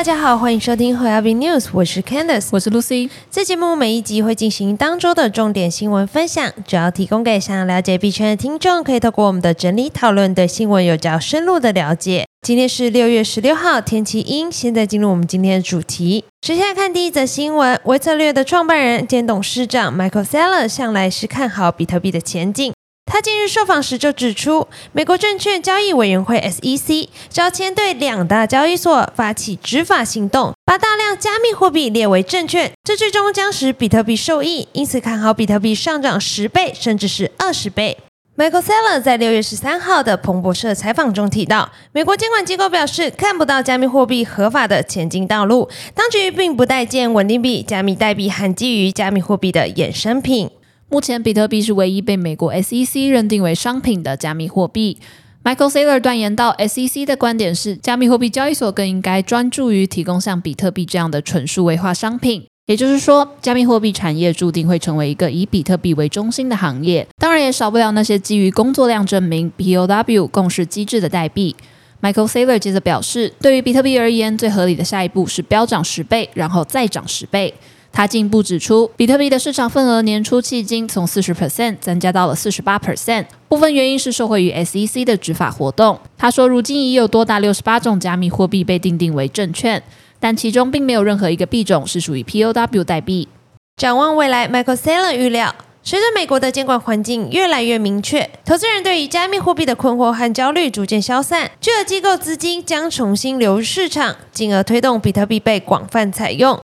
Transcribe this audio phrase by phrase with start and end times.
[0.00, 3.10] 大家好，欢迎收听 h a v y News，我是 Candice，我是 Lucy。
[3.30, 12.24] 这节目每一集会进行当周的重点新闻分享，主要提供给想要了解币圈的听众，可以透过我们的整理讨论，对新闻有较深入的了解。
[12.40, 14.50] 今天是六月十六号，天气阴。
[14.50, 16.24] 现在进入我们今天的主题。
[16.40, 22.72] 首先来看第一则新闻，微策略的创办人兼董事长 Michael Saylor 向来是看好比特币的前景。
[23.06, 37.98] 他近日受访时就指出，美国证券交易委员会 SEC 早前对两大交易所发起执法行动，把大量加密货币列为证券，这最终将使比特币受益，因此看好比特币上涨十倍甚至是二十倍。
[38.36, 50.48] Michael Saylor 在六月十三号的彭博社采访中提到，美国监管机构表示看不到加密货币合法的前进道路，当局并不待见稳定币、加密代币和基于加密货币的衍生品。
[50.92, 54.98] 目前，比特币是唯一被美国 SEC 认定为商品的加密货币。
[55.44, 62.44] Michael Saylor 断言到，SEC 的观点是，加密货币交易所更应该专注于提供像比特币这样的纯数位化商品。
[62.66, 67.06] 也就是说，加密货币产业注定会成为一个以比特币为中心的行业。
[67.16, 71.54] 当然，也少不了那些基于工作量证明 （POW） 共识机制的代币。
[72.02, 77.54] Michael Saylor 接着表示，对于比特币而言，最合理的下一步是飙涨十倍，然后再涨十倍。
[77.92, 85.98] 他进一步指出，比特币的市场份额年初迄今从四十 percent 增加到了四十八 percent，部分原因是受惠于 SEC 的执法活动。
[86.16, 89.82] 他说，如今已有多达六十八种加密货币被定定为证券，
[90.18, 93.28] 但其中并没有任何一个币种是属于 POW 代币。
[93.76, 106.58] 展望未来，Michael Saylor 预料，随着美国的监管环境越来越明确，投资人对于加密货币的困惑和焦虑逐渐消散，巨额机构资金将重新流入市场，进而推动比特币被广泛采用。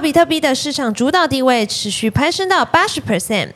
[0.00, 3.50] 比特币的市场主导地位持续攀升到八十 percent。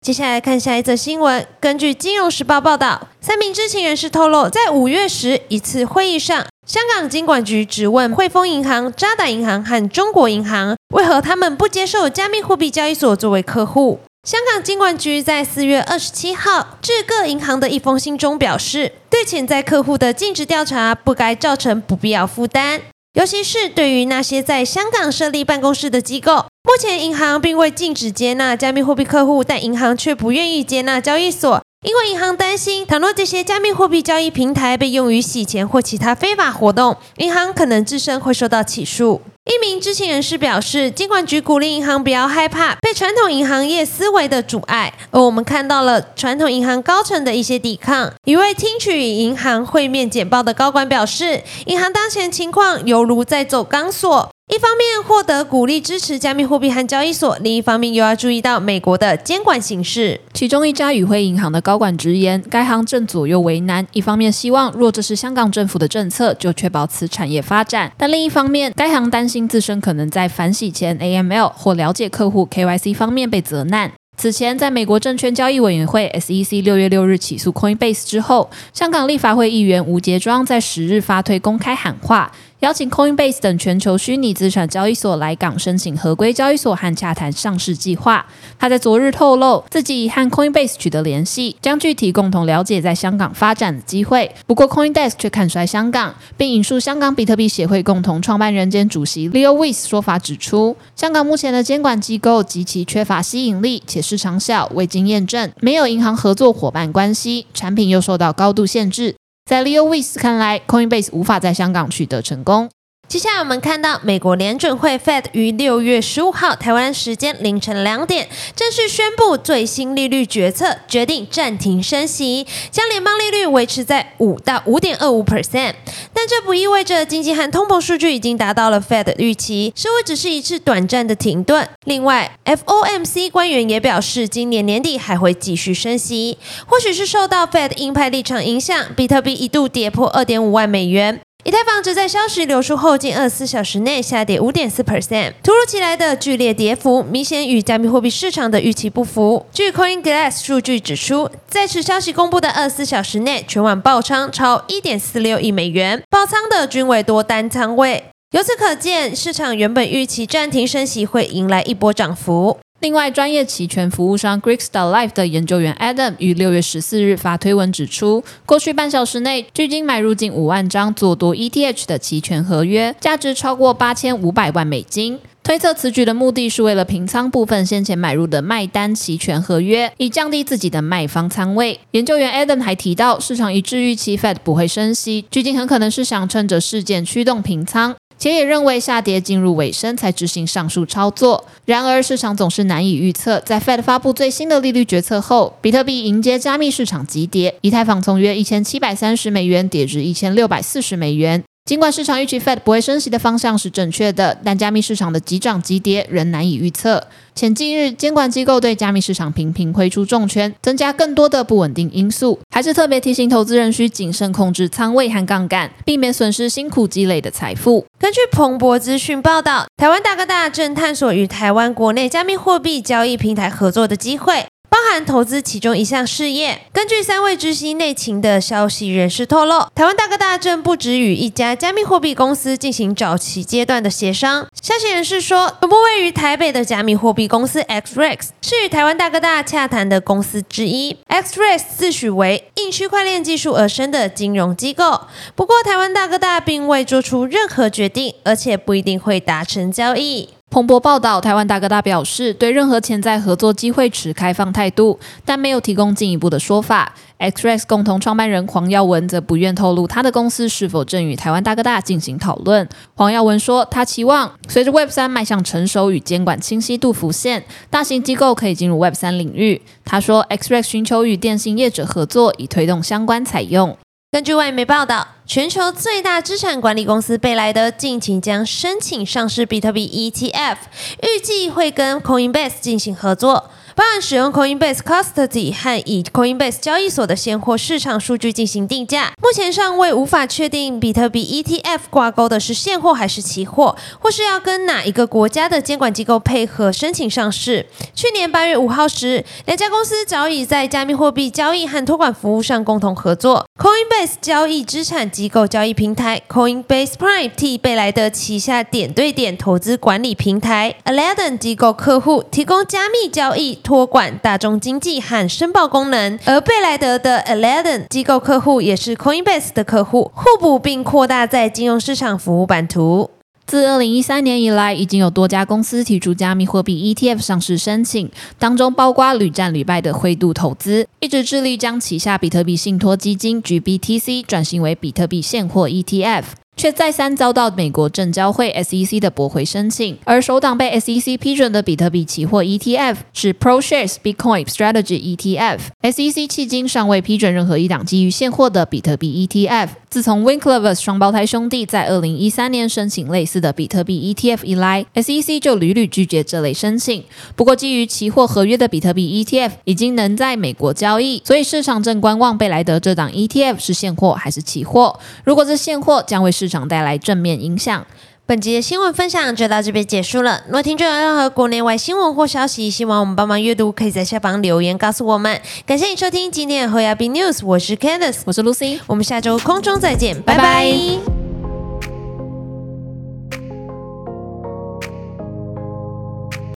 [0.00, 1.46] 接下来看下一则新闻。
[1.60, 14.00] 根据《金融时报》报道，三名知情人士透露，在五月时一次会议上，香港金管局质问汇丰银行、渣打银行和中国银行，为何他们不接受加密货币交易所作为客户。
[14.26, 22.80] 香港金管局在四月二十七号致各银行的一封信中表示，对潜在客户的尽职调查不该造成不必要负担。
[23.14, 39.20] 尤其是对于那些在香港设立办公室的机构，目前银行并未禁止接纳加密货币客户，但银行却不愿意接纳交易所，因为银行担心，倘若这些加密货币交易平台被用于洗钱或其他非法活动，银行可能自身会受到起诉。
[39.50, 48.12] 一名知情人士表示，监管局鼓励银行不要害怕被传统银行业思维的阻碍，而我们看到了传统银行高层的一些抵抗。
[48.24, 54.30] 一位听取银行会面简报的高管表示，银行当前情况犹如在走钢索。
[54.52, 60.20] 一方面获得鼓励支持加密货币和交易所，另一方面又要注意到美国的监管形势。
[60.34, 63.86] 其中一家与辉银行的高管直言，该行正左右为难。
[63.92, 73.92] 一方面希望若这是香港政府的政策，就确保此产业发展；但另一方面，该行担心自身可能在反洗钱 AML 或了解客户 KYC 方面被责难。
[74.16, 82.32] 此前，在美国证券交易委员会 SEC 六月六日起诉 Coinbase 之后，香港立法会议员吴杰庄在十日发推公开喊话。
[82.60, 88.26] 邀请 Coinbase 等全球虚拟资产交易所来港申请合规交易所和洽谈上市计划。
[88.58, 94.30] 他在昨日透露，自己已和 Coinbase 取得联系，将具体共同了解在香港发展的机会。
[94.46, 109.14] 不过，Coindesk 却看衰香港，并引述香港比特币协会共同创办人兼主席 Leo Weiss 说法，指出香港目前的监管机构极其缺乏吸引力，且市场小、未经验证，没有银行合作伙伴关系，产品又受到高度限制。
[109.50, 112.70] 在 Leo Weiss 看来，Coinbase 无法在香港取得成功。
[113.10, 125.74] 接下来我们看到，美国联准会 Fed 于六月十五号台湾时间凌晨两点正式宣布最新利率决策，决定暂停升息，将联邦利率维持在五到五点二五 percent。
[126.14, 131.68] 但这不意味着经济和通膨数据已经达到了 Fed 预期，是会只是一次短暂的停顿。
[131.86, 136.38] 另外，FOMC 官员也表示，今年年底还会继续升息。
[136.64, 141.20] 或许是受到 Fed 鹰派立场影响，比特币一度跌破二点五万美元。
[141.42, 149.46] 以太坊则在消息流出后近二十四小时内下跌五点四 percent，突如其来的剧烈跌幅明显与加密货币市场的预期不符。
[149.50, 158.04] 据 CoinGlass 数据指出，在此消息公布的二十四小时内，全网爆仓超一点四六亿美元，爆仓的均为多单仓位。
[158.32, 162.58] 由此可见，市场原本预期暂停升息会迎来一波涨幅。
[162.80, 175.18] 另外，专业期权服务商 Greekstar Life 的研究员 Adam 于六月十四日发推文指出，过去半小时内，距今买入近五万张做多 ETH 的期权合约，价值超过八千五百万美金。
[175.42, 181.78] 推测此举的目的是为了平仓部分先前买入的卖单期权合约，以降低自己的卖方仓位。
[181.90, 187.94] 研究员 Adam 还提到，市场一致预期 Fed 不会升息，距今很可能是想趁着事件驱动平仓。
[188.20, 191.46] 且也认为下跌进入尾声才执行上述操作。
[191.64, 193.40] 然而，市场总是难以预测。
[193.40, 201.42] 在 Fed 发布最新的利率决策后，比特币迎接加密市场急跌，以太坊从约一千七百三十美元跌至一千六百四十美元。
[201.64, 207.06] 尽管市场预期 Fed 不会升息的方向是正确的，但加密市场的急涨急跌仍难以预测。
[207.32, 217.86] 前近日，监管机构对加密市场频频挥出重拳，增加更多的不稳定因素，还是特别提醒投资人需谨慎控制仓位和杠杆，避免损失辛苦积累的财富。
[218.00, 224.46] 根据彭博资讯报道，台湾大哥大正探索与台湾国内加密货币交易平台合作的机会。
[224.70, 226.62] 包含投资其中一项事业。
[226.72, 234.46] 根据三位知悉内情的消息人士透露，台湾大哥大正不止与一家加密货币公司进行早期阶段的协商。
[234.62, 240.96] 消息人士说，总部位于台北的加密货币公司 XREX 是与台湾大哥大洽谈的公司之一。
[241.08, 245.00] XREX 自诩为应区块链技术而生的金融机构，
[245.34, 250.28] 不过台湾大哥大并未做出任何决定，而且不一定会达成交易。
[250.50, 256.92] 彭博报道，台湾大哥大表示对任何潜在合作机会持开放态度，但没有提供进一步的说法。
[257.20, 262.68] XREX 共同创办人黄耀文则不愿透露他的公司是否正与台湾大哥大进行讨论。
[262.96, 269.62] 黄耀文说，他期望随着 Web 三迈向成熟与监管清晰度浮现，大型机构可以进入 Web 三领域。
[269.84, 273.76] 他说，XREX 寻求与电信业者合作，以推动相关采用。
[274.12, 280.56] 根据外媒报道，全球最大资产管理公司贝莱德近期将申请上市比特币 ETF，
[281.04, 283.52] 预计会跟 Coinbase 进行合作。
[283.76, 289.12] 包含使用 Coinbase Custody 和以 Coinbase 交易所的现货市场数据进行定价。
[289.22, 297.66] 目前尚未无法确定比特币 ETF 挂钩的是现货还是期货，或是要跟哪一个国家的监管机构配合申请上市。
[297.94, 303.46] 去年八月五号时，两家公司早已在加密货币交易和托管服务上共同合作。
[303.58, 313.58] Coinbase 交易资产机构交易平台 Coinbase Prime 替贝莱德旗下点对点投资管理平台 Aladdin 机构客户提供加密交易。
[313.70, 323.08] 托管、大众经济和申报功能，而贝莱德的 Aladdin 机构客户也是 Coinbase 的客户，互补并扩大在金融市场服务版图。
[323.46, 336.24] 自二零一三年以来，已经有多家公司提出加密货币 ETF 上市申请，当中包括屡战屡败的灰度投资，一直致力将旗下比特币信托基金 GBTC 转型为比特币现货 ETF。
[336.56, 345.58] 却再三遭到美国证交会 SEC 的驳回申请，而首档被 SEC 批准的比特币期货 ETF 是 ProShares Bitcoin Strategy ETF。
[345.82, 349.68] SEC 迄今尚未批准任何一档基于现货的比特币 ETF。
[349.88, 357.02] 自从 Winklevoss 双胞胎兄弟在二零一三年申请类似的比特币 ETF 以来，SEC 就屡屡拒绝这类申请。
[357.34, 365.00] 不过，基于期货合约的比特币 ETF 已经能在美国交易，所以市场正观望贝莱德这档 ETF 是现货还是期货。
[365.24, 367.86] 如果是现货，将为市场带来正面影响。
[368.26, 370.42] 本集的新闻分享就到这边结束了。
[370.46, 375.40] 如果听众有任何国内外新闻或消息，希望我们帮忙阅读，可以在下方留言告诉我们。
[375.66, 381.19] 感谢你收听今天的 h o y a b news，我是 Candice，我是 Lucy，我们下周空中再见，拜拜。